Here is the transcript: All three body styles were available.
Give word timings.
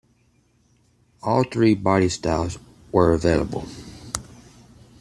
All 1.21 1.43
three 1.43 1.75
body 1.75 2.09
styles 2.09 2.57
were 2.91 3.13
available. 3.13 3.67